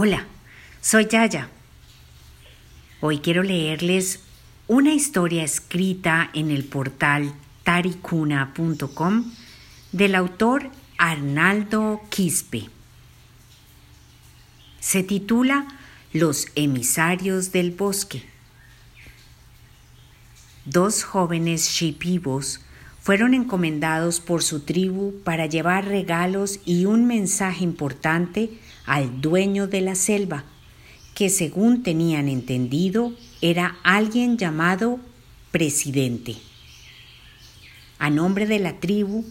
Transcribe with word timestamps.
Hola, 0.00 0.26
soy 0.80 1.08
Yaya. 1.08 1.48
Hoy 3.00 3.18
quiero 3.18 3.42
leerles 3.42 4.20
una 4.68 4.94
historia 4.94 5.42
escrita 5.42 6.30
en 6.34 6.52
el 6.52 6.62
portal 6.62 7.34
taricuna.com 7.64 9.24
del 9.90 10.14
autor 10.14 10.70
Arnaldo 10.98 12.00
Quispe. 12.10 12.70
Se 14.78 15.02
titula 15.02 15.66
Los 16.12 16.46
emisarios 16.54 17.50
del 17.50 17.72
bosque. 17.72 18.24
Dos 20.64 21.02
jóvenes 21.02 21.70
shipibos 21.70 22.60
fueron 23.08 23.32
encomendados 23.32 24.20
por 24.20 24.42
su 24.42 24.60
tribu 24.60 25.14
para 25.24 25.46
llevar 25.46 25.86
regalos 25.86 26.60
y 26.66 26.84
un 26.84 27.06
mensaje 27.06 27.64
importante 27.64 28.50
al 28.84 29.22
dueño 29.22 29.66
de 29.66 29.80
la 29.80 29.94
selva, 29.94 30.44
que 31.14 31.30
según 31.30 31.82
tenían 31.82 32.28
entendido 32.28 33.14
era 33.40 33.78
alguien 33.82 34.36
llamado 34.36 35.00
presidente. 35.52 36.36
A 37.98 38.10
nombre 38.10 38.44
de 38.44 38.58
la 38.58 38.78
tribu, 38.78 39.24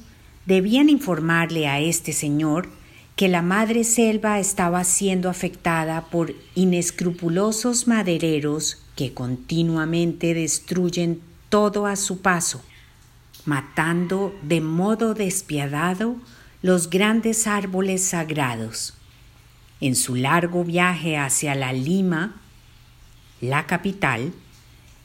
debían 0.47 0.89
informarle 0.89 1.67
a 1.67 1.79
este 1.79 2.13
señor 2.13 2.69
que 3.15 3.27
la 3.27 3.43
madre 3.43 3.83
selva 3.83 4.39
estaba 4.39 4.83
siendo 4.85 5.29
afectada 5.29 6.09
por 6.09 6.33
inescrupulosos 6.55 7.87
madereros 7.87 8.81
que 8.95 9.13
continuamente 9.13 10.33
destruyen 10.33 11.21
todo 11.49 11.85
a 11.85 11.95
su 11.95 12.21
paso 12.23 12.63
matando 13.47 14.37
de 14.43 14.59
modo 14.61 15.13
despiadado 15.13 16.17
los 16.61 16.89
grandes 16.89 17.47
árboles 17.47 18.03
sagrados. 18.03 18.93
En 19.79 19.95
su 19.95 20.15
largo 20.15 20.63
viaje 20.65 21.17
hacia 21.17 21.55
la 21.55 21.71
Lima, 21.71 22.35
la 23.39 23.65
capital, 23.65 24.33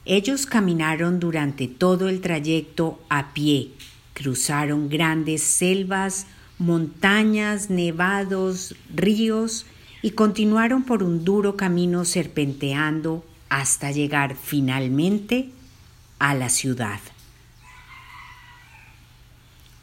ellos 0.04 0.46
caminaron 0.46 1.20
durante 1.20 1.68
todo 1.68 2.08
el 2.08 2.20
trayecto 2.20 3.00
a 3.08 3.32
pie, 3.32 3.70
cruzaron 4.12 4.88
grandes 4.88 5.42
selvas, 5.42 6.26
montañas, 6.58 7.70
nevados, 7.70 8.74
ríos 8.92 9.66
y 10.02 10.10
continuaron 10.10 10.82
por 10.82 11.04
un 11.04 11.24
duro 11.24 11.56
camino 11.56 12.04
serpenteando 12.04 13.24
hasta 13.48 13.92
llegar 13.92 14.34
finalmente 14.34 15.50
a 16.18 16.34
la 16.34 16.48
ciudad. 16.48 16.98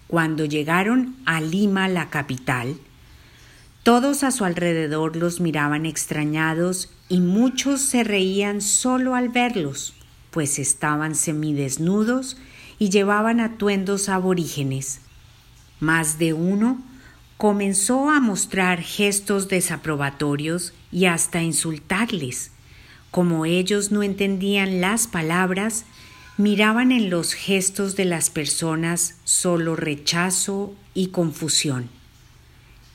Cuando 0.10 0.44
llegaron 0.46 1.16
a 1.28 1.40
Lima, 1.40 1.88
la 1.88 2.10
capital, 2.10 2.78
todos 3.84 4.24
a 4.24 4.32
su 4.32 4.44
alrededor 4.44 5.16
los 5.16 5.40
miraban 5.40 5.86
extrañados 5.86 6.90
y 7.10 7.20
muchos 7.20 7.82
se 7.82 8.04
reían 8.04 8.62
solo 8.62 9.14
al 9.14 9.30
verlos, 9.30 9.94
pues 10.32 10.58
estaban 10.58 11.14
semidesnudos 11.14 12.38
y 12.80 12.90
llevaban 12.90 13.40
atuendos 13.40 14.10
aborígenes. 14.10 15.02
Más 15.80 16.18
de 16.18 16.34
uno 16.34 16.82
comenzó 17.38 18.10
a 18.10 18.20
mostrar 18.20 18.82
gestos 18.82 19.48
desaprobatorios 19.48 20.74
y 20.92 21.06
hasta 21.06 21.44
insultarles. 21.44 22.50
Como 23.12 23.46
ellos 23.46 23.92
no 23.92 24.02
entendían 24.02 24.82
las 24.82 25.06
palabras, 25.06 25.86
miraban 26.40 26.94
en 26.94 27.10
los 27.10 27.34
gestos 27.34 27.98
de 27.98 28.06
las 28.06 28.30
personas 28.30 29.20
solo 29.26 29.76
rechazo 29.76 30.74
y 30.94 31.08
confusión. 31.08 31.90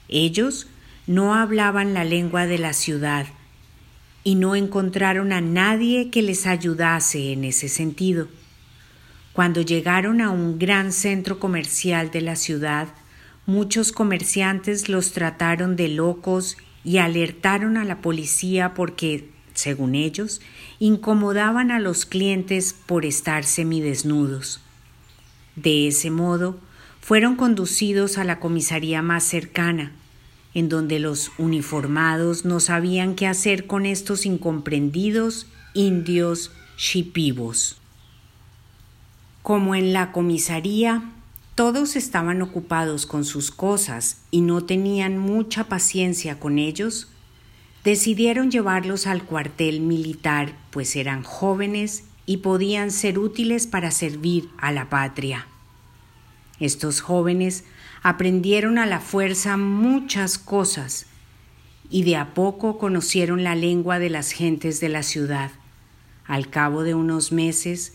Ellos 0.08 0.66
no 1.06 1.34
hablaban 1.34 1.92
la 1.92 2.04
lengua 2.04 2.46
de 2.46 2.56
la 2.56 2.72
ciudad 2.72 3.26
y 4.24 4.36
no 4.36 4.56
encontraron 4.56 5.30
a 5.30 5.42
nadie 5.42 6.08
que 6.08 6.22
les 6.22 6.46
ayudase 6.46 7.34
en 7.34 7.44
ese 7.44 7.68
sentido. 7.68 8.28
Cuando 9.34 9.60
llegaron 9.60 10.22
a 10.22 10.30
un 10.30 10.58
gran 10.58 10.90
centro 10.90 11.38
comercial 11.38 12.10
de 12.10 12.22
la 12.22 12.36
ciudad, 12.36 12.88
muchos 13.44 13.92
comerciantes 13.92 14.88
los 14.88 15.12
trataron 15.12 15.76
de 15.76 15.88
locos 15.88 16.56
y 16.82 16.96
alertaron 16.96 17.76
a 17.76 17.84
la 17.84 18.00
policía 18.00 18.72
porque 18.72 19.33
según 19.54 19.94
ellos, 19.94 20.40
incomodaban 20.78 21.70
a 21.70 21.78
los 21.78 22.04
clientes 22.04 22.74
por 22.86 23.04
estar 23.04 23.44
semidesnudos. 23.44 24.60
De 25.56 25.88
ese 25.88 26.10
modo, 26.10 26.58
fueron 27.00 27.36
conducidos 27.36 28.18
a 28.18 28.24
la 28.24 28.40
comisaría 28.40 29.02
más 29.02 29.24
cercana, 29.24 29.92
en 30.54 30.68
donde 30.68 30.98
los 30.98 31.32
uniformados 31.38 32.44
no 32.44 32.60
sabían 32.60 33.14
qué 33.14 33.26
hacer 33.26 33.66
con 33.66 33.86
estos 33.86 34.26
incomprendidos 34.26 35.46
indios 35.74 36.52
shipibos. 36.76 37.76
Como 39.42 39.74
en 39.74 39.92
la 39.92 40.12
comisaría 40.12 41.10
todos 41.54 41.94
estaban 41.94 42.42
ocupados 42.42 43.06
con 43.06 43.24
sus 43.24 43.52
cosas 43.52 44.22
y 44.32 44.40
no 44.40 44.64
tenían 44.64 45.18
mucha 45.18 45.64
paciencia 45.64 46.40
con 46.40 46.58
ellos, 46.58 47.08
decidieron 47.84 48.50
llevarlos 48.50 49.06
al 49.06 49.24
cuartel 49.24 49.80
militar, 49.80 50.54
pues 50.70 50.96
eran 50.96 51.22
jóvenes 51.22 52.04
y 52.26 52.38
podían 52.38 52.90
ser 52.90 53.18
útiles 53.18 53.66
para 53.66 53.90
servir 53.90 54.48
a 54.56 54.72
la 54.72 54.88
patria. 54.88 55.46
Estos 56.58 57.02
jóvenes 57.02 57.64
aprendieron 58.02 58.78
a 58.78 58.86
la 58.86 59.00
fuerza 59.00 59.58
muchas 59.58 60.38
cosas 60.38 61.06
y 61.90 62.04
de 62.04 62.16
a 62.16 62.32
poco 62.32 62.78
conocieron 62.78 63.44
la 63.44 63.54
lengua 63.54 63.98
de 63.98 64.08
las 64.08 64.32
gentes 64.32 64.80
de 64.80 64.88
la 64.88 65.02
ciudad. 65.02 65.50
Al 66.26 66.48
cabo 66.48 66.82
de 66.84 66.94
unos 66.94 67.32
meses 67.32 67.92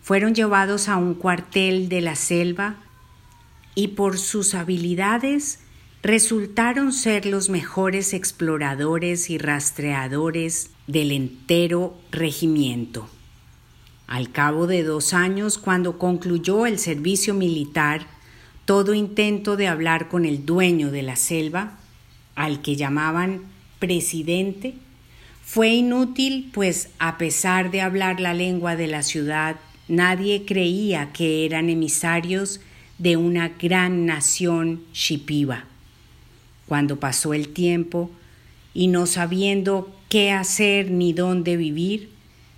fueron 0.00 0.36
llevados 0.36 0.88
a 0.88 0.96
un 0.96 1.14
cuartel 1.14 1.88
de 1.88 2.00
la 2.00 2.14
selva 2.14 2.76
y 3.74 3.88
por 3.88 4.18
sus 4.18 4.54
habilidades 4.54 5.58
resultaron 6.02 6.92
ser 6.92 7.26
los 7.26 7.48
mejores 7.48 8.12
exploradores 8.12 9.30
y 9.30 9.38
rastreadores 9.38 10.70
del 10.88 11.12
entero 11.12 11.96
regimiento. 12.10 13.08
Al 14.08 14.32
cabo 14.32 14.66
de 14.66 14.82
dos 14.82 15.14
años, 15.14 15.58
cuando 15.58 15.98
concluyó 15.98 16.66
el 16.66 16.80
servicio 16.80 17.34
militar, 17.34 18.06
todo 18.64 18.94
intento 18.94 19.56
de 19.56 19.68
hablar 19.68 20.08
con 20.08 20.24
el 20.24 20.44
dueño 20.44 20.90
de 20.90 21.02
la 21.02 21.14
selva, 21.14 21.78
al 22.34 22.62
que 22.62 22.74
llamaban 22.74 23.42
presidente, 23.78 24.74
fue 25.44 25.68
inútil, 25.68 26.50
pues 26.52 26.90
a 26.98 27.16
pesar 27.16 27.70
de 27.70 27.80
hablar 27.80 28.18
la 28.18 28.34
lengua 28.34 28.74
de 28.74 28.88
la 28.88 29.02
ciudad, 29.02 29.56
nadie 29.86 30.44
creía 30.46 31.12
que 31.12 31.46
eran 31.46 31.68
emisarios 31.68 32.60
de 32.98 33.16
una 33.16 33.50
gran 33.50 34.04
nación 34.04 34.82
shipiba. 34.92 35.66
Cuando 36.72 36.98
pasó 36.98 37.34
el 37.34 37.50
tiempo 37.50 38.10
y 38.72 38.86
no 38.86 39.04
sabiendo 39.04 39.94
qué 40.08 40.30
hacer 40.32 40.90
ni 40.90 41.12
dónde 41.12 41.58
vivir, 41.58 42.08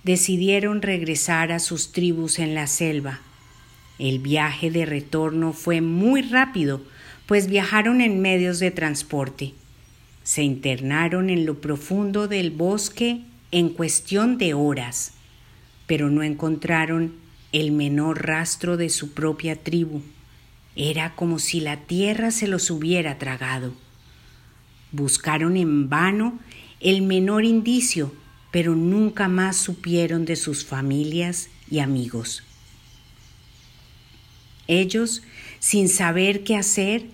decidieron 0.05 0.81
regresar 0.81 1.51
a 1.51 1.59
sus 1.59 1.91
tribus 1.91 2.39
en 2.39 2.55
la 2.55 2.67
selva. 2.67 3.19
El 3.99 4.19
viaje 4.19 4.71
de 4.71 4.85
retorno 4.85 5.51
fue 5.51 5.81
muy 5.81 6.21
rápido, 6.21 6.81
pues 7.25 7.47
viajaron 7.47 7.99
en 7.99 8.21
medios 8.21 8.59
de 8.59 8.71
transporte. 8.71 9.53
Se 10.23 10.43
internaron 10.43 11.29
en 11.29 11.45
lo 11.45 11.59
profundo 11.59 12.29
del 12.29 12.51
bosque 12.51 13.19
en 13.51 13.67
cuestión 13.67 14.37
de 14.37 14.53
horas, 14.53 15.11
pero 15.87 16.09
no 16.09 16.23
encontraron 16.23 17.15
el 17.51 17.73
menor 17.73 18.25
rastro 18.25 18.77
de 18.77 18.87
su 18.87 19.11
propia 19.11 19.57
tribu. 19.57 20.03
Era 20.77 21.15
como 21.15 21.37
si 21.37 21.59
la 21.59 21.81
tierra 21.81 22.31
se 22.31 22.47
los 22.47 22.71
hubiera 22.71 23.17
tragado. 23.17 23.73
Buscaron 24.91 25.57
en 25.57 25.89
vano 25.89 26.39
el 26.79 27.01
menor 27.01 27.45
indicio, 27.45 28.13
pero 28.51 28.75
nunca 28.75 29.27
más 29.27 29.57
supieron 29.57 30.25
de 30.25 30.35
sus 30.35 30.65
familias 30.65 31.49
y 31.69 31.79
amigos. 31.79 32.43
Ellos, 34.67 35.21
sin 35.59 35.89
saber 35.89 36.43
qué 36.43 36.55
hacer, 36.55 37.05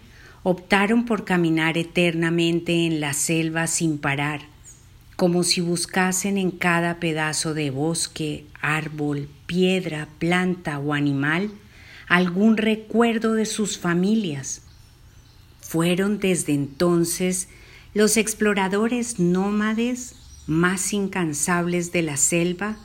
optaron 0.44 1.06
por 1.06 1.25
caminar 1.25 1.77
eternamente 1.77 2.85
en 2.85 3.00
la 3.00 3.13
selva 3.13 3.68
sin 3.68 3.97
parar, 3.97 4.41
como 5.15 5.44
si 5.44 5.62
buscasen 5.62 6.38
en 6.38 6.51
cada 6.51 7.00
pedazo 7.00 7.53
de 7.53 7.69
bosque, 7.71 8.45
árbol, 8.62 9.29
piedra, 9.45 10.07
planta 10.19 10.79
o 10.79 10.94
animal 10.94 11.51
algún 12.12 12.57
recuerdo 12.57 13.35
de 13.35 13.45
sus 13.45 13.77
familias. 13.77 14.63
Fueron 15.71 16.19
desde 16.19 16.53
entonces 16.53 17.47
los 17.94 18.18
exploradores 18.18 19.21
nómades 19.21 20.18
más 20.45 20.91
incansables 20.91 21.94
de 21.94 22.01
la 22.01 22.18
selva 22.18 22.75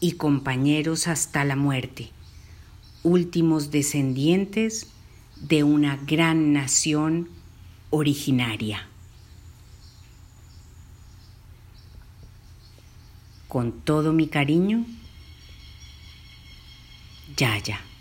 y 0.00 0.12
compañeros 0.12 1.08
hasta 1.08 1.44
la 1.44 1.56
muerte, 1.56 2.08
últimos 3.02 3.70
descendientes 3.70 4.86
de 5.42 5.62
una 5.62 5.98
gran 6.06 6.54
nación 6.54 7.28
originaria. 7.90 8.88
Con 13.46 13.72
todo 13.82 14.14
mi 14.14 14.26
cariño, 14.28 14.86
Yaya. 17.36 17.91